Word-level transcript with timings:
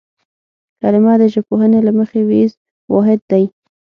کلمه 0.81 1.13
د 1.21 1.23
ژبپوهنې 1.33 1.79
له 1.87 1.91
مخې 1.99 2.19
وییز 2.29 2.51
واحد 2.93 3.19
دی 3.31 3.43